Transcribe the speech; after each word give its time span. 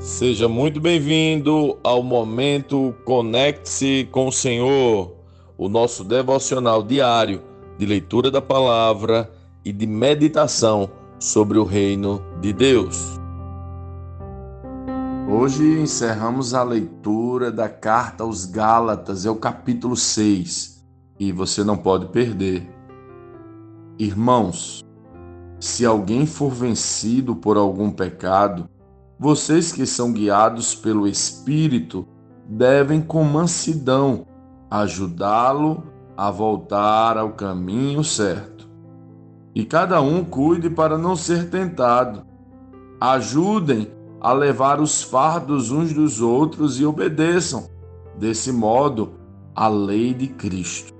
Seja 0.00 0.48
muito 0.48 0.80
bem-vindo 0.80 1.78
ao 1.84 2.02
momento 2.02 2.94
Conecte-se 3.04 4.08
com 4.10 4.28
o 4.28 4.32
Senhor, 4.32 5.14
o 5.58 5.68
nosso 5.68 6.02
devocional 6.02 6.82
diário 6.82 7.42
de 7.76 7.84
leitura 7.84 8.30
da 8.30 8.40
palavra 8.40 9.30
e 9.62 9.70
de 9.70 9.86
meditação 9.86 10.90
sobre 11.18 11.58
o 11.58 11.64
reino 11.64 12.24
de 12.40 12.50
Deus. 12.50 13.20
Hoje 15.30 15.64
encerramos 15.82 16.54
a 16.54 16.62
leitura 16.62 17.52
da 17.52 17.68
carta 17.68 18.24
aos 18.24 18.46
Gálatas, 18.46 19.26
é 19.26 19.30
o 19.30 19.36
capítulo 19.36 19.94
6, 19.94 20.82
e 21.18 21.30
você 21.30 21.62
não 21.62 21.76
pode 21.76 22.06
perder. 22.06 22.66
Irmãos, 23.98 24.82
se 25.60 25.84
alguém 25.84 26.24
for 26.24 26.50
vencido 26.50 27.36
por 27.36 27.58
algum 27.58 27.90
pecado, 27.90 28.66
vocês 29.20 29.70
que 29.70 29.84
são 29.84 30.14
guiados 30.14 30.74
pelo 30.74 31.06
Espírito 31.06 32.08
devem, 32.48 33.02
com 33.02 33.22
mansidão, 33.22 34.26
ajudá-lo 34.70 35.82
a 36.16 36.30
voltar 36.30 37.18
ao 37.18 37.32
caminho 37.32 38.02
certo. 38.02 38.66
E 39.54 39.62
cada 39.62 40.00
um 40.00 40.24
cuide 40.24 40.70
para 40.70 40.96
não 40.96 41.14
ser 41.16 41.50
tentado. 41.50 42.22
Ajudem 42.98 43.92
a 44.22 44.32
levar 44.32 44.80
os 44.80 45.02
fardos 45.02 45.70
uns 45.70 45.92
dos 45.92 46.22
outros 46.22 46.80
e 46.80 46.86
obedeçam, 46.86 47.68
desse 48.16 48.50
modo, 48.50 49.16
a 49.54 49.68
lei 49.68 50.14
de 50.14 50.28
Cristo. 50.28 50.94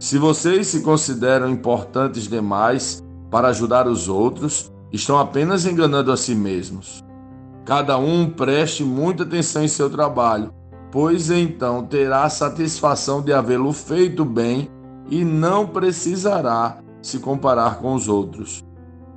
Se 0.00 0.18
vocês 0.18 0.66
se 0.66 0.80
consideram 0.82 1.48
importantes 1.48 2.26
demais 2.26 3.00
para 3.30 3.48
ajudar 3.48 3.86
os 3.86 4.08
outros, 4.08 4.72
estão 4.92 5.16
apenas 5.16 5.64
enganando 5.64 6.10
a 6.10 6.16
si 6.16 6.34
mesmos. 6.34 7.08
Cada 7.70 7.96
um 7.98 8.28
preste 8.28 8.82
muita 8.82 9.22
atenção 9.22 9.62
em 9.62 9.68
seu 9.68 9.88
trabalho, 9.88 10.52
pois 10.90 11.30
então 11.30 11.86
terá 11.86 12.24
a 12.24 12.28
satisfação 12.28 13.22
de 13.22 13.32
havê-lo 13.32 13.72
feito 13.72 14.24
bem 14.24 14.68
e 15.08 15.24
não 15.24 15.68
precisará 15.68 16.78
se 17.00 17.20
comparar 17.20 17.78
com 17.78 17.94
os 17.94 18.08
outros. 18.08 18.60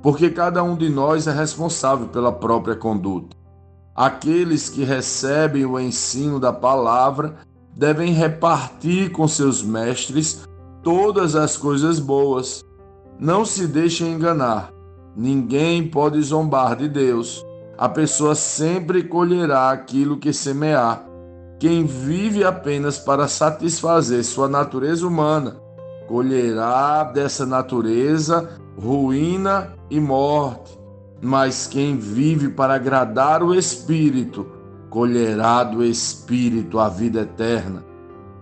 Porque 0.00 0.30
cada 0.30 0.62
um 0.62 0.76
de 0.76 0.88
nós 0.88 1.26
é 1.26 1.32
responsável 1.32 2.06
pela 2.06 2.30
própria 2.30 2.76
conduta. 2.76 3.36
Aqueles 3.92 4.68
que 4.68 4.84
recebem 4.84 5.66
o 5.66 5.80
ensino 5.80 6.38
da 6.38 6.52
palavra 6.52 7.34
devem 7.76 8.12
repartir 8.12 9.10
com 9.10 9.26
seus 9.26 9.64
mestres 9.64 10.48
todas 10.80 11.34
as 11.34 11.56
coisas 11.56 11.98
boas. 11.98 12.62
Não 13.18 13.44
se 13.44 13.66
deixem 13.66 14.12
enganar. 14.12 14.70
Ninguém 15.16 15.88
pode 15.88 16.22
zombar 16.22 16.76
de 16.76 16.88
Deus 16.88 17.44
a 17.76 17.88
pessoa 17.88 18.34
sempre 18.34 19.02
colherá 19.02 19.70
aquilo 19.70 20.16
que 20.16 20.32
semear. 20.32 21.04
Quem 21.58 21.84
vive 21.84 22.44
apenas 22.44 22.98
para 22.98 23.26
satisfazer 23.26 24.24
sua 24.24 24.48
natureza 24.48 25.06
humana, 25.06 25.56
colherá 26.06 27.04
dessa 27.04 27.44
natureza 27.46 28.48
ruína 28.76 29.72
e 29.90 29.98
morte. 29.98 30.78
Mas 31.20 31.66
quem 31.66 31.96
vive 31.96 32.50
para 32.50 32.74
agradar 32.74 33.42
o 33.42 33.54
Espírito, 33.54 34.46
colherá 34.90 35.64
do 35.64 35.82
Espírito 35.82 36.78
a 36.78 36.88
vida 36.88 37.22
eterna. 37.22 37.84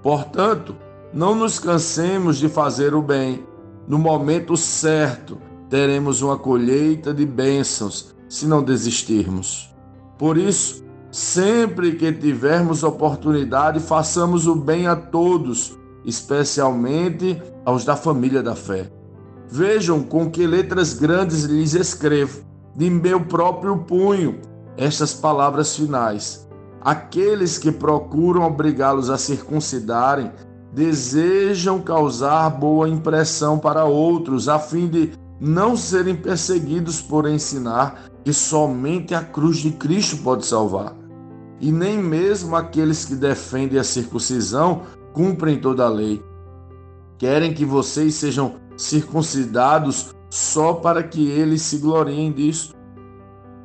Portanto, 0.03 0.75
não 1.13 1.35
nos 1.35 1.59
cansemos 1.59 2.39
de 2.39 2.49
fazer 2.49 2.95
o 2.95 3.01
bem. 3.01 3.47
No 3.87 3.99
momento 3.99 4.57
certo, 4.57 5.39
teremos 5.71 6.23
uma 6.23 6.37
colheita 6.37 7.15
de 7.15 7.25
bênçãos 7.25 8.13
se 8.33 8.47
não 8.47 8.63
desistirmos. 8.63 9.71
Por 10.19 10.39
isso, 10.39 10.83
sempre 11.11 11.97
que 11.97 12.11
tivermos 12.11 12.83
oportunidade, 12.83 13.79
façamos 13.79 14.47
o 14.47 14.55
bem 14.55 14.87
a 14.87 14.97
todos, 14.97 15.79
especialmente 16.03 17.41
aos 17.63 17.85
da 17.85 17.95
família 17.95 18.43
da 18.43 18.57
fé. 18.57 18.91
Vejam 19.51 20.03
com 20.03 20.31
que 20.31 20.47
letras 20.47 20.95
grandes 20.95 21.43
lhes 21.43 21.75
escrevo, 21.75 22.43
de 22.75 22.89
meu 22.89 23.21
próprio 23.21 23.77
punho, 23.81 24.41
estas 24.79 25.13
palavras 25.13 25.77
finais. 25.77 26.49
Aqueles 26.81 27.59
que 27.59 27.71
procuram 27.71 28.47
obrigá-los 28.47 29.11
a 29.11 29.19
circuncidarem 29.19 30.33
desejam 30.73 31.83
causar 31.83 32.49
boa 32.49 32.89
impressão 32.89 33.59
para 33.59 33.85
outros, 33.85 34.49
a 34.49 34.59
fim 34.59 34.89
de 34.89 35.13
não 35.39 35.77
serem 35.77 36.17
perseguidos 36.17 37.03
por 37.03 37.29
ensinar 37.29 38.12
que 38.25 38.33
somente 38.33 39.15
a 39.15 39.23
cruz 39.23 39.59
de 39.59 39.71
Cristo 39.73 40.19
pode 40.19 40.47
salvar. 40.47 40.95
E 41.61 41.71
nem 41.71 41.99
mesmo 41.99 42.57
aqueles 42.57 43.05
que 43.05 43.15
defendem 43.15 43.79
a 43.79 43.85
circuncisão 43.85 44.83
cumprem 45.13 45.61
toda 45.61 45.85
a 45.85 45.89
lei. 45.89 46.23
Querem 47.19 47.55
que 47.55 47.65
vocês 47.65 48.15
sejam 48.15 48.57
circuncidados 48.77 50.15
só 50.29 50.75
para 50.75 51.03
que 51.03 51.29
eles 51.29 51.63
se 51.63 51.79
gloriem 51.79 52.33
disso. 52.33 52.75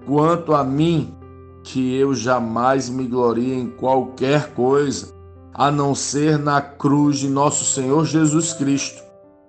Quanto 0.06 0.54
a 0.54 0.64
mim, 0.64 1.16
que 1.64 1.96
eu 1.96 2.14
jamais 2.14 2.90
me 2.90 3.08
glorie 3.08 3.54
em 3.54 3.70
qualquer 3.70 4.54
coisa, 4.54 5.14
a 5.54 5.72
não 5.72 5.96
ser 5.96 6.38
na 6.38 6.62
cruz 6.62 7.18
de 7.20 7.28
nosso 7.28 7.66
Senhor 7.66 8.06
Jesus 8.06 8.54
Cristo. 8.54 9.02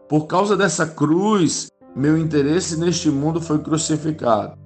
Por 0.09 0.27
causa 0.27 0.57
dessa 0.57 0.87
cruz, 0.87 1.71
meu 1.95 2.17
interesse 2.17 2.79
neste 2.79 3.11
mundo 3.11 3.41
foi 3.41 3.59
crucificado, 3.59 4.57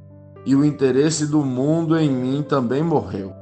e 0.44 0.54
o 0.54 0.64
interesse 0.64 1.26
do 1.26 1.44
mundo 1.44 1.98
em 1.98 2.10
mim 2.10 2.42
também 2.42 2.82
morreu. 2.82 3.32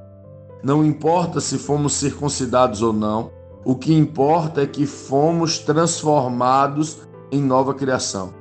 Não 0.63 0.85
importa 0.85 1.41
se 1.41 1.57
fomos 1.57 1.95
circuncidados 1.95 2.83
ou 2.83 2.93
não, 2.93 3.31
o 3.65 3.75
que 3.75 3.95
importa 3.95 4.63
é 4.63 4.67
que 4.67 4.87
fomos 4.87 5.59
transformados 5.59 6.99
em 7.31 7.41
nova 7.41 7.75
criação. 7.75 8.35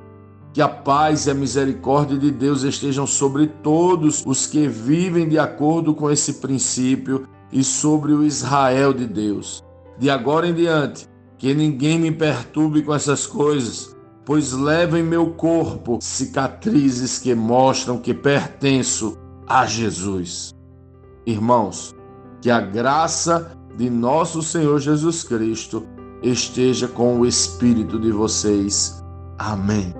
Que 0.52 0.60
a 0.60 0.68
paz 0.68 1.26
e 1.26 1.30
a 1.30 1.34
misericórdia 1.34 2.18
de 2.18 2.30
Deus 2.30 2.62
estejam 2.62 3.06
sobre 3.06 3.46
todos 3.46 4.22
os 4.26 4.46
que 4.46 4.66
vivem 4.66 5.28
de 5.28 5.38
acordo 5.38 5.94
com 5.94 6.10
esse 6.10 6.34
princípio 6.34 7.26
e 7.52 7.62
sobre 7.62 8.12
o 8.12 8.24
Israel 8.24 8.92
de 8.92 9.06
Deus. 9.06 9.62
De 9.98 10.10
agora 10.10 10.48
em 10.48 10.54
diante, 10.54 11.08
que 11.38 11.54
ninguém 11.54 11.98
me 11.98 12.10
perturbe 12.10 12.82
com 12.82 12.94
essas 12.94 13.26
coisas 13.26 13.96
pois 14.30 14.52
levo 14.52 14.96
em 14.96 15.02
meu 15.02 15.32
corpo 15.32 15.98
cicatrizes 16.00 17.18
que 17.18 17.34
mostram 17.34 17.98
que 17.98 18.14
pertenço 18.14 19.18
a 19.44 19.66
Jesus. 19.66 20.54
Irmãos, 21.26 21.96
que 22.40 22.48
a 22.48 22.60
graça 22.60 23.58
de 23.76 23.90
nosso 23.90 24.40
Senhor 24.40 24.78
Jesus 24.78 25.24
Cristo 25.24 25.84
esteja 26.22 26.86
com 26.86 27.18
o 27.18 27.26
espírito 27.26 27.98
de 27.98 28.12
vocês. 28.12 29.02
Amém. 29.36 29.92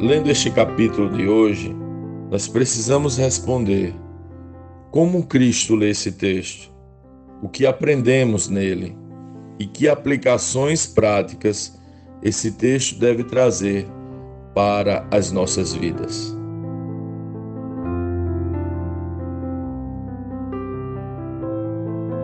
Lendo 0.00 0.30
este 0.30 0.48
capítulo 0.52 1.10
de 1.10 1.28
hoje, 1.28 1.76
nós 2.30 2.46
precisamos 2.46 3.16
responder 3.16 3.96
como 4.90 5.26
Cristo 5.26 5.74
lê 5.74 5.90
esse 5.90 6.12
texto? 6.12 6.72
O 7.42 7.48
que 7.48 7.66
aprendemos 7.66 8.48
nele? 8.48 8.96
E 9.58 9.66
que 9.66 9.88
aplicações 9.88 10.86
práticas 10.86 11.78
esse 12.22 12.52
texto 12.52 12.98
deve 12.98 13.24
trazer 13.24 13.86
para 14.54 15.06
as 15.10 15.30
nossas 15.30 15.74
vidas? 15.74 16.36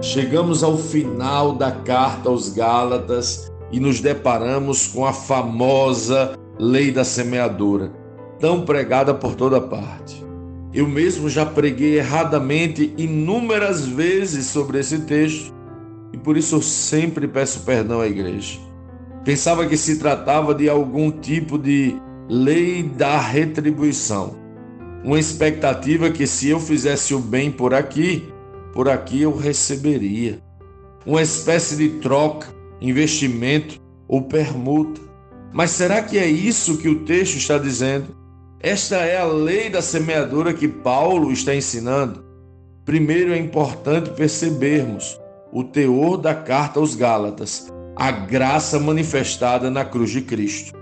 Chegamos 0.01 0.63
ao 0.63 0.77
final 0.77 1.55
da 1.55 1.73
carta 1.73 2.29
aos 2.29 2.51
Gálatas 2.51 3.51
e 3.73 3.81
nos 3.81 4.01
deparamos 4.01 4.87
com 4.87 5.05
a 5.05 5.13
famosa 5.13 6.39
lei 6.59 6.93
da 6.93 7.05
semeadura, 7.05 7.91
tão 8.39 8.65
pregada 8.65 9.15
por 9.15 9.35
toda 9.35 9.61
parte. 9.61 10.25
Eu 10.75 10.89
mesmo 10.89 11.29
já 11.29 11.47
preguei 11.47 11.99
erradamente 11.99 12.93
inúmeras 12.99 13.87
vezes 13.87 14.47
sobre 14.47 14.81
esse 14.81 15.03
texto 15.03 15.55
e 16.13 16.19
por 16.19 16.37
isso 16.37 16.57
eu 16.57 16.63
sempre 16.63 17.29
peço 17.29 17.61
perdão 17.61 18.01
à 18.01 18.09
igreja. 18.09 18.59
Pensava 19.25 19.67
que 19.67 19.77
se 19.77 20.01
tratava 20.01 20.53
de 20.53 20.69
algum 20.69 21.13
tipo 21.13 21.57
de 21.57 21.95
lei 22.29 22.83
da 22.83 23.21
retribuição, 23.21 24.37
uma 25.05 25.19
expectativa 25.19 26.11
que 26.11 26.27
se 26.27 26.49
eu 26.49 26.59
fizesse 26.59 27.15
o 27.15 27.21
bem 27.21 27.53
por 27.53 27.73
aqui, 27.73 28.29
por 28.73 28.89
aqui 28.89 29.23
eu 29.23 29.37
receberia. 29.37 30.43
Uma 31.07 31.23
espécie 31.23 31.77
de 31.77 32.01
troca, 32.01 32.49
investimento 32.81 33.81
ou 34.09 34.23
permuta. 34.23 35.01
Mas 35.53 35.71
será 35.71 36.03
que 36.03 36.19
é 36.19 36.27
isso 36.27 36.79
que 36.79 36.89
o 36.89 37.05
texto 37.05 37.37
está 37.37 37.59
dizendo? 37.59 38.24
Esta 38.65 38.97
é 38.97 39.19
a 39.19 39.27
lei 39.27 39.69
da 39.69 39.83
semeadura 39.83 40.55
que 40.55 40.67
Paulo 40.67 41.31
está 41.31 41.55
ensinando. 41.55 42.25
Primeiro 42.83 43.31
é 43.35 43.37
importante 43.37 44.09
percebermos 44.09 45.21
o 45.53 45.63
teor 45.63 46.17
da 46.17 46.35
carta 46.35 46.81
aos 46.81 46.95
Gálatas, 46.95 47.71
a 47.95 48.11
graça 48.11 48.81
manifestada 48.81 49.71
na 49.71 49.85
cruz 49.85 50.13
de 50.13 50.23
Cristo. 50.23 50.73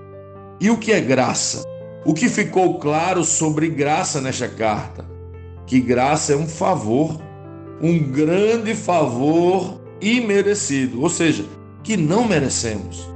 E 0.60 0.70
o 0.70 0.78
que 0.78 0.92
é 0.92 1.00
graça? 1.00 1.64
O 2.06 2.14
que 2.14 2.28
ficou 2.28 2.78
claro 2.78 3.24
sobre 3.24 3.68
graça 3.68 4.20
nesta 4.20 4.46
carta? 4.46 5.04
Que 5.66 5.80
graça 5.80 6.34
é 6.34 6.36
um 6.36 6.46
favor, 6.46 7.20
um 7.80 7.98
grande 7.98 8.76
favor 8.76 9.80
imerecido, 10.00 11.02
ou 11.02 11.10
seja, 11.10 11.44
que 11.82 11.96
não 11.96 12.28
merecemos. 12.28 13.10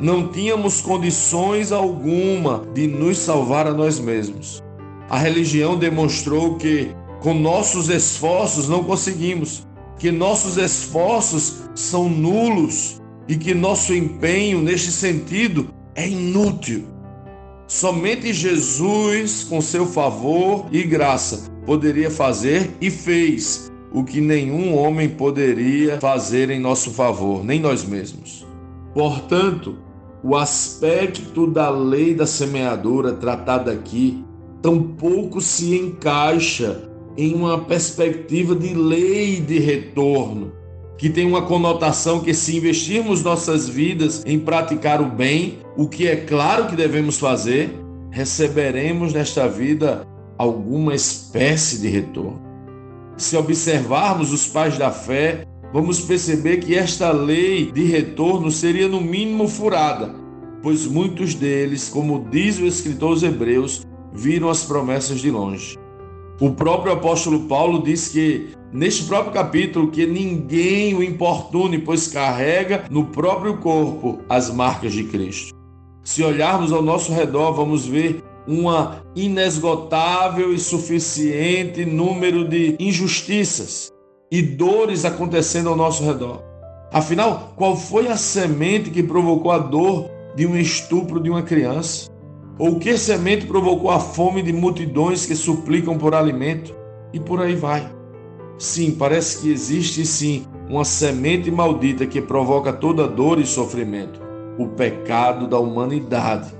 Não 0.00 0.28
tínhamos 0.28 0.80
condições 0.80 1.70
alguma 1.70 2.64
de 2.74 2.86
nos 2.86 3.18
salvar 3.18 3.66
a 3.66 3.72
nós 3.72 4.00
mesmos. 4.00 4.62
A 5.08 5.18
religião 5.18 5.76
demonstrou 5.76 6.56
que 6.56 6.90
com 7.20 7.34
nossos 7.34 7.88
esforços 7.88 8.68
não 8.68 8.82
conseguimos, 8.82 9.66
que 9.98 10.10
nossos 10.10 10.56
esforços 10.56 11.62
são 11.74 12.08
nulos 12.08 13.00
e 13.28 13.36
que 13.36 13.54
nosso 13.54 13.94
empenho 13.94 14.60
neste 14.60 14.90
sentido 14.90 15.68
é 15.94 16.08
inútil. 16.08 16.84
Somente 17.68 18.32
Jesus, 18.32 19.44
com 19.44 19.60
seu 19.60 19.86
favor 19.86 20.66
e 20.72 20.82
graça, 20.82 21.50
poderia 21.64 22.10
fazer 22.10 22.70
e 22.80 22.90
fez 22.90 23.70
o 23.92 24.02
que 24.02 24.20
nenhum 24.20 24.76
homem 24.76 25.08
poderia 25.08 26.00
fazer 26.00 26.50
em 26.50 26.58
nosso 26.58 26.90
favor, 26.90 27.44
nem 27.44 27.60
nós 27.60 27.84
mesmos. 27.84 28.41
Portanto, 28.94 29.76
o 30.22 30.36
aspecto 30.36 31.46
da 31.46 31.70
lei 31.70 32.14
da 32.14 32.26
semeadura 32.26 33.12
tratada 33.12 33.72
aqui 33.72 34.24
tampouco 34.60 35.40
se 35.40 35.76
encaixa 35.76 36.88
em 37.16 37.34
uma 37.34 37.58
perspectiva 37.58 38.54
de 38.54 38.72
lei 38.72 39.40
de 39.40 39.58
retorno, 39.58 40.52
que 40.96 41.10
tem 41.10 41.26
uma 41.26 41.42
conotação 41.42 42.20
que, 42.20 42.32
se 42.32 42.56
investirmos 42.56 43.22
nossas 43.22 43.68
vidas 43.68 44.22
em 44.24 44.38
praticar 44.38 45.00
o 45.00 45.06
bem, 45.06 45.58
o 45.76 45.88
que 45.88 46.06
é 46.06 46.16
claro 46.16 46.66
que 46.66 46.76
devemos 46.76 47.18
fazer, 47.18 47.76
receberemos 48.10 49.12
nesta 49.12 49.48
vida 49.48 50.06
alguma 50.38 50.94
espécie 50.94 51.78
de 51.78 51.88
retorno. 51.88 52.40
Se 53.16 53.36
observarmos 53.36 54.32
os 54.32 54.46
pais 54.46 54.78
da 54.78 54.90
fé, 54.90 55.44
vamos 55.72 56.00
perceber 56.00 56.58
que 56.58 56.74
esta 56.74 57.10
lei 57.10 57.72
de 57.72 57.84
retorno 57.84 58.50
seria 58.50 58.88
no 58.88 59.00
mínimo 59.00 59.48
furada, 59.48 60.14
pois 60.62 60.86
muitos 60.86 61.34
deles, 61.34 61.88
como 61.88 62.26
diz 62.30 62.58
o 62.58 62.66
escritor 62.66 63.10
aos 63.10 63.22
Hebreus, 63.22 63.86
viram 64.12 64.50
as 64.50 64.64
promessas 64.64 65.20
de 65.20 65.30
longe. 65.30 65.78
O 66.40 66.50
próprio 66.50 66.92
apóstolo 66.92 67.40
Paulo 67.40 67.82
diz 67.82 68.08
que, 68.08 68.48
neste 68.72 69.04
próprio 69.04 69.32
capítulo, 69.32 69.90
que 69.90 70.06
ninguém 70.06 70.94
o 70.94 71.02
importune, 71.02 71.78
pois 71.78 72.08
carrega 72.08 72.84
no 72.90 73.06
próprio 73.06 73.56
corpo 73.58 74.20
as 74.28 74.50
marcas 74.50 74.92
de 74.92 75.04
Cristo. 75.04 75.54
Se 76.04 76.22
olharmos 76.22 76.72
ao 76.72 76.82
nosso 76.82 77.12
redor, 77.12 77.52
vamos 77.52 77.86
ver 77.86 78.22
uma 78.46 79.02
inesgotável 79.14 80.52
e 80.52 80.58
suficiente 80.58 81.84
número 81.84 82.46
de 82.46 82.76
injustiças 82.80 83.91
e 84.32 84.40
dores 84.40 85.04
acontecendo 85.04 85.68
ao 85.68 85.76
nosso 85.76 86.02
redor. 86.02 86.42
Afinal, 86.90 87.52
qual 87.54 87.76
foi 87.76 88.08
a 88.08 88.16
semente 88.16 88.88
que 88.88 89.02
provocou 89.02 89.52
a 89.52 89.58
dor 89.58 90.08
de 90.34 90.46
um 90.46 90.56
estupro 90.56 91.20
de 91.20 91.28
uma 91.28 91.42
criança? 91.42 92.10
Ou 92.58 92.78
que 92.78 92.96
semente 92.96 93.44
provocou 93.44 93.90
a 93.90 94.00
fome 94.00 94.40
de 94.40 94.50
multidões 94.50 95.26
que 95.26 95.36
suplicam 95.36 95.98
por 95.98 96.14
alimento? 96.14 96.74
E 97.12 97.20
por 97.20 97.42
aí 97.42 97.54
vai. 97.54 97.94
Sim, 98.56 98.92
parece 98.92 99.42
que 99.42 99.52
existe 99.52 100.06
sim 100.06 100.46
uma 100.66 100.84
semente 100.84 101.50
maldita 101.50 102.06
que 102.06 102.22
provoca 102.22 102.72
toda 102.72 103.06
dor 103.06 103.38
e 103.38 103.44
sofrimento 103.44 104.18
o 104.58 104.66
pecado 104.68 105.46
da 105.46 105.58
humanidade 105.58 106.54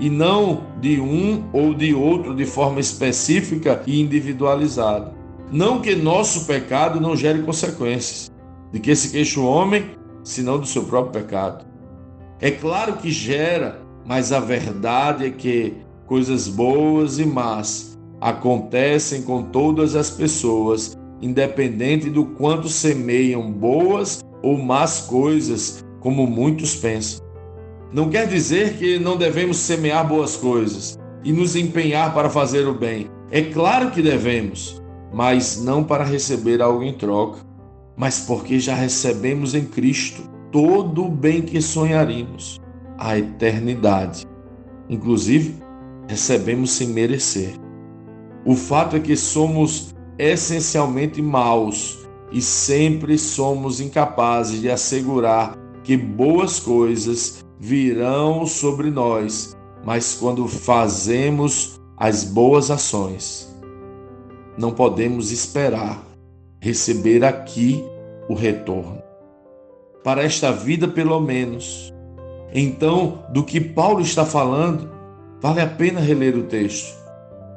e 0.00 0.08
não 0.08 0.62
de 0.80 0.98
um 0.98 1.44
ou 1.52 1.74
de 1.74 1.92
outro 1.92 2.34
de 2.34 2.46
forma 2.46 2.80
específica 2.80 3.82
e 3.86 4.00
individualizada. 4.00 5.17
Não 5.50 5.80
que 5.80 5.94
nosso 5.94 6.44
pecado 6.46 7.00
não 7.00 7.16
gere 7.16 7.42
consequências, 7.42 8.30
de 8.70 8.78
que 8.78 8.94
se 8.94 9.10
queixa 9.10 9.40
o 9.40 9.46
homem, 9.46 9.92
senão 10.22 10.58
do 10.58 10.66
seu 10.66 10.84
próprio 10.84 11.22
pecado. 11.22 11.64
É 12.38 12.50
claro 12.50 12.94
que 12.94 13.10
gera, 13.10 13.80
mas 14.04 14.30
a 14.30 14.40
verdade 14.40 15.26
é 15.26 15.30
que 15.30 15.74
coisas 16.06 16.48
boas 16.48 17.18
e 17.18 17.24
más 17.24 17.98
acontecem 18.20 19.22
com 19.22 19.42
todas 19.42 19.96
as 19.96 20.10
pessoas, 20.10 20.96
independente 21.22 22.10
do 22.10 22.26
quanto 22.26 22.68
semeiam 22.68 23.50
boas 23.50 24.20
ou 24.42 24.58
más 24.58 25.00
coisas, 25.00 25.82
como 26.00 26.26
muitos 26.26 26.74
pensam. 26.74 27.26
Não 27.92 28.10
quer 28.10 28.26
dizer 28.26 28.76
que 28.76 28.98
não 28.98 29.16
devemos 29.16 29.56
semear 29.56 30.06
boas 30.06 30.36
coisas 30.36 30.98
e 31.24 31.32
nos 31.32 31.56
empenhar 31.56 32.12
para 32.12 32.28
fazer 32.28 32.68
o 32.68 32.74
bem. 32.74 33.08
É 33.30 33.42
claro 33.42 33.90
que 33.90 34.02
devemos, 34.02 34.80
mas 35.12 35.62
não 35.62 35.82
para 35.82 36.04
receber 36.04 36.60
algo 36.60 36.82
em 36.82 36.92
troca, 36.92 37.40
mas 37.96 38.20
porque 38.20 38.60
já 38.60 38.74
recebemos 38.74 39.54
em 39.54 39.64
Cristo 39.64 40.22
todo 40.52 41.04
o 41.04 41.10
bem 41.10 41.42
que 41.42 41.60
sonharíamos 41.60 42.60
a 42.96 43.18
eternidade. 43.18 44.26
Inclusive, 44.88 45.56
recebemos 46.08 46.70
sem 46.70 46.88
merecer. 46.88 47.54
O 48.44 48.54
fato 48.54 48.96
é 48.96 49.00
que 49.00 49.16
somos 49.16 49.94
essencialmente 50.18 51.20
maus 51.20 51.98
e 52.32 52.40
sempre 52.40 53.18
somos 53.18 53.80
incapazes 53.80 54.60
de 54.60 54.70
assegurar 54.70 55.56
que 55.82 55.96
boas 55.96 56.60
coisas 56.60 57.44
virão 57.58 58.46
sobre 58.46 58.90
nós, 58.90 59.56
mas 59.84 60.14
quando 60.14 60.46
fazemos 60.46 61.80
as 61.96 62.24
boas 62.24 62.70
ações, 62.70 63.47
não 64.58 64.72
podemos 64.72 65.30
esperar 65.30 66.02
receber 66.60 67.24
aqui 67.24 67.84
o 68.28 68.34
retorno. 68.34 69.00
Para 70.02 70.24
esta 70.24 70.50
vida, 70.50 70.88
pelo 70.88 71.20
menos, 71.20 71.92
então, 72.52 73.24
do 73.32 73.44
que 73.44 73.60
Paulo 73.60 74.00
está 74.00 74.26
falando, 74.26 74.90
vale 75.40 75.60
a 75.60 75.66
pena 75.66 76.00
reler 76.00 76.36
o 76.36 76.42
texto. 76.42 76.96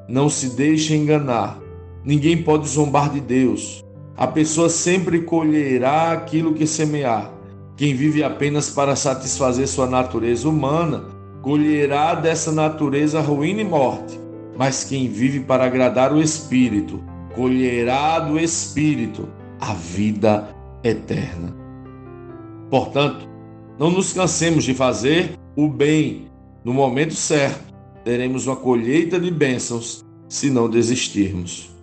Não 0.07 0.29
se 0.29 0.55
deixe 0.55 0.95
enganar. 0.95 1.59
Ninguém 2.05 2.43
pode 2.43 2.67
zombar 2.67 3.09
de 3.09 3.19
Deus. 3.19 3.83
A 4.15 4.27
pessoa 4.27 4.69
sempre 4.69 5.21
colherá 5.21 6.11
aquilo 6.11 6.53
que 6.53 6.67
semear. 6.67 7.31
Quem 7.75 7.95
vive 7.95 8.23
apenas 8.23 8.69
para 8.69 8.95
satisfazer 8.95 9.67
sua 9.67 9.87
natureza 9.87 10.47
humana, 10.47 11.05
colherá 11.41 12.13
dessa 12.13 12.51
natureza 12.51 13.21
ruína 13.21 13.61
e 13.61 13.65
morte. 13.65 14.20
Mas 14.57 14.83
quem 14.83 15.07
vive 15.07 15.41
para 15.41 15.65
agradar 15.65 16.13
o 16.13 16.21
Espírito, 16.21 17.01
colherá 17.35 18.19
do 18.19 18.39
Espírito 18.39 19.27
a 19.59 19.73
vida 19.73 20.55
eterna. 20.83 21.55
Portanto, 22.69 23.27
não 23.77 23.89
nos 23.89 24.13
cansemos 24.13 24.63
de 24.63 24.73
fazer 24.73 25.37
o 25.55 25.67
bem 25.67 26.27
no 26.63 26.73
momento 26.73 27.13
certo. 27.13 27.71
Teremos 28.03 28.47
uma 28.47 28.55
colheita 28.55 29.19
de 29.19 29.29
bênçãos 29.29 30.03
se 30.27 30.49
não 30.49 30.69
desistirmos. 30.69 31.75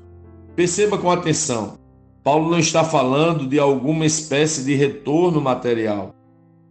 Perceba 0.56 0.98
com 0.98 1.10
atenção: 1.10 1.78
Paulo 2.25 2.50
não 2.50 2.58
está 2.58 2.82
falando 2.82 3.46
de 3.46 3.58
alguma 3.58 4.04
espécie 4.04 4.64
de 4.64 4.75
retorno 4.75 5.40
material, 5.40 6.14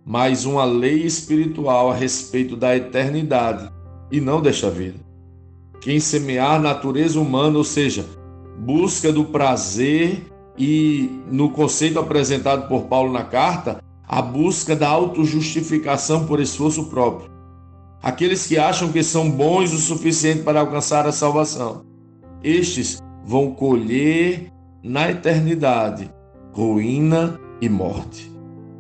mas 0.06 0.46
uma 0.46 0.66
lei 0.66 1.04
espiritual 1.04 1.92
a 1.92 1.96
respeito 1.96 2.56
da 2.56 2.76
eternidade 2.76 3.72
e 4.12 4.20
não 4.20 4.42
desta 4.42 4.70
vida. 4.70 5.07
Quem 5.80 6.00
semear 6.00 6.62
natureza 6.62 7.20
humana, 7.20 7.58
ou 7.58 7.64
seja, 7.64 8.06
busca 8.58 9.12
do 9.12 9.26
prazer 9.26 10.24
e 10.58 11.22
no 11.32 11.52
conceito 11.52 12.00
apresentado 12.00 12.68
por 12.68 12.84
Paulo 12.84 13.12
na 13.12 13.24
carta, 13.24 13.84
a 14.08 14.22
busca 14.22 14.76
da 14.76 14.88
autojustificação 14.88 16.26
por 16.26 16.40
esforço 16.40 16.86
próprio. 16.86 17.30
Aqueles 18.02 18.48
que 18.48 18.58
acham 18.58 18.92
que 18.92 19.04
são 19.04 19.30
bons 19.30 19.74
o 19.74 19.78
suficiente 19.78 20.44
para 20.44 20.60
alcançar 20.60 21.06
a 21.06 21.12
salvação. 21.12 21.86
Estes 22.44 23.00
vão 23.26 23.52
colher 23.52 24.52
na 24.84 25.12
eternidade 25.12 26.10
ruína 26.54 27.40
e 27.62 27.68
morte. 27.68 28.32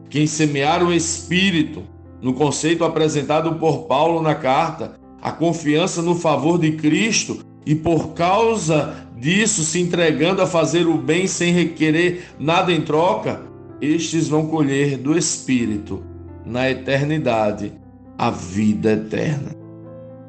Quem 0.10 0.26
semear 0.26 0.84
o 0.84 0.94
Espírito, 0.94 1.84
no 2.22 2.34
conceito 2.34 2.84
apresentado 2.84 3.56
por 3.56 3.84
Paulo 3.84 4.22
na 4.22 4.34
carta, 4.34 4.94
a 5.28 5.32
confiança 5.32 6.02
no 6.02 6.16
favor 6.16 6.58
de 6.58 6.72
Cristo 6.72 7.40
e 7.66 7.76
por 7.76 8.14
causa 8.14 8.96
disso 9.18 9.62
se 9.64 9.82
entregando 9.82 10.42
a 10.42 10.48
fazer 10.48 10.88
o 10.88 10.98
bem 10.98 11.28
sem 11.28 11.52
requerer 11.52 12.30
nada 12.40 12.72
em 12.72 12.82
troca, 12.82 13.42
estes 13.82 14.30
vão 14.30 14.48
colher 14.48 14.98
do 14.98 15.18
Espírito, 15.18 16.02
na 16.46 16.70
eternidade, 16.70 17.74
a 18.18 18.30
vida 18.30 18.94
eterna. 18.94 19.52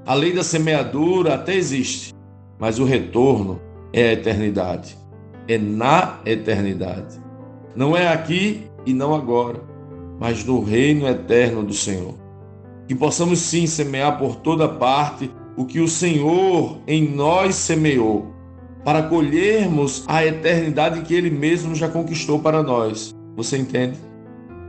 A 0.04 0.14
lei 0.14 0.32
da 0.32 0.42
semeadura 0.42 1.34
até 1.34 1.54
existe, 1.54 2.12
mas 2.58 2.80
o 2.80 2.84
retorno 2.84 3.60
é 3.92 4.08
a 4.08 4.12
eternidade. 4.14 4.98
É 5.46 5.56
na 5.58 6.18
eternidade. 6.26 7.20
Não 7.76 7.96
é 7.96 8.08
aqui 8.08 8.64
e 8.84 8.92
não 8.92 9.14
agora, 9.14 9.62
mas 10.18 10.44
no 10.44 10.60
reino 10.60 11.06
eterno 11.06 11.62
do 11.62 11.72
Senhor. 11.72 12.27
Que 12.88 12.94
possamos 12.94 13.38
sim 13.40 13.66
semear 13.66 14.18
por 14.18 14.36
toda 14.36 14.66
parte 14.66 15.30
o 15.56 15.66
que 15.66 15.78
o 15.78 15.86
Senhor 15.86 16.78
em 16.86 17.06
nós 17.06 17.54
semeou, 17.54 18.34
para 18.84 19.02
colhermos 19.02 20.04
a 20.06 20.24
eternidade 20.24 21.02
que 21.02 21.14
Ele 21.14 21.28
mesmo 21.28 21.74
já 21.74 21.88
conquistou 21.88 22.38
para 22.38 22.62
nós. 22.62 23.14
Você 23.36 23.58
entende? 23.58 23.98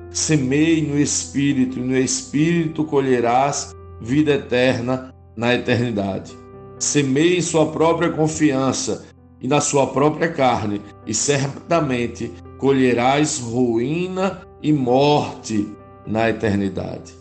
Semeie 0.10 0.82
no 0.82 1.00
Espírito, 1.00 1.80
e 1.80 1.82
no 1.82 1.96
Espírito 1.96 2.84
colherás 2.84 3.74
vida 4.02 4.34
eterna 4.34 5.14
na 5.38 5.54
eternidade. 5.54 6.36
Semeie 6.78 7.38
em 7.38 7.42
sua 7.42 7.68
própria 7.68 8.10
confiança 8.10 9.06
e 9.40 9.48
na 9.48 9.62
sua 9.62 9.88
própria 9.88 10.28
carne, 10.28 10.82
e 11.06 11.14
certamente 11.14 12.34
colherás 12.58 13.40
ruína 13.40 14.42
e 14.62 14.74
morte 14.74 15.70
na 16.06 16.30
eternidade. 16.30 17.19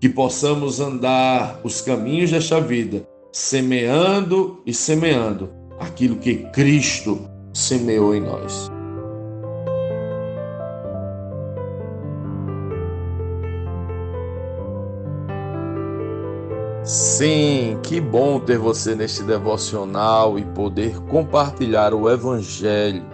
Que 0.00 0.08
possamos 0.08 0.80
andar 0.80 1.60
os 1.64 1.80
caminhos 1.80 2.30
desta 2.30 2.60
vida, 2.60 3.06
semeando 3.32 4.62
e 4.66 4.74
semeando 4.74 5.50
aquilo 5.78 6.16
que 6.16 6.36
Cristo 6.52 7.28
semeou 7.52 8.14
em 8.14 8.20
nós. 8.20 8.70
Sim, 16.86 17.80
que 17.82 18.00
bom 18.00 18.38
ter 18.38 18.58
você 18.58 18.94
neste 18.94 19.24
devocional 19.24 20.38
e 20.38 20.44
poder 20.44 21.00
compartilhar 21.06 21.92
o 21.92 22.08
Evangelho. 22.08 23.04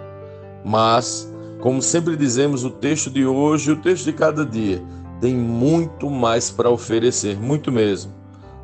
Mas, 0.63 1.27
como 1.59 1.81
sempre 1.81 2.15
dizemos, 2.15 2.63
o 2.63 2.69
texto 2.69 3.09
de 3.09 3.25
hoje 3.25 3.71
o 3.71 3.81
texto 3.81 4.05
de 4.05 4.13
cada 4.13 4.45
dia 4.45 4.79
tem 5.19 5.35
muito 5.35 6.09
mais 6.09 6.51
para 6.51 6.69
oferecer, 6.69 7.39
muito 7.39 7.71
mesmo. 7.71 8.11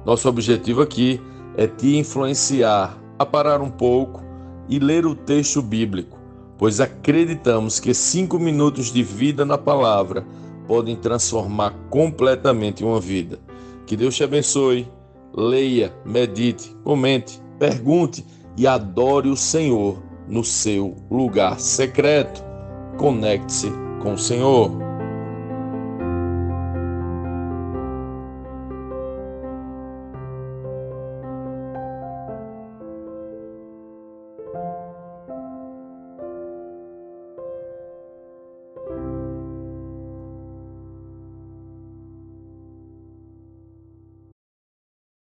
Nosso 0.06 0.28
objetivo 0.28 0.82
aqui 0.82 1.22
é 1.58 1.68
te 1.68 1.98
influenciar 1.98 2.98
a 3.18 3.26
parar 3.26 3.62
um 3.62 3.70
pouco 3.70 4.24
e 4.68 4.80
ler 4.80 5.06
o 5.06 5.16
texto 5.16 5.62
bíblico, 5.62 6.18
pois 6.58 6.80
acreditamos 6.80 7.80
que 7.80 7.94
cinco 7.94 8.40
minutos 8.40 8.92
de 8.92 9.04
vida 9.04 9.46
na 9.46 9.58
palavra 9.58 10.26
podem 10.68 10.96
transformar 10.96 11.74
completamente 11.90 12.84
uma 12.84 13.00
vida. 13.00 13.40
Que 13.86 13.98
Deus 13.98 14.16
te 14.16 14.24
abençoe 14.24 14.88
leia, 15.36 15.94
medite, 16.06 16.76
comente, 16.84 17.42
pergunte 17.58 18.26
e 18.58 18.68
adore 18.68 19.30
o 19.30 19.36
Senhor 19.36 20.02
no 20.28 20.44
seu 20.44 20.96
lugar 21.10 21.60
secreto. 21.60 22.44
Conecte-se 22.98 23.72
com 24.02 24.14
o 24.14 24.18
Senhor. 24.18 24.89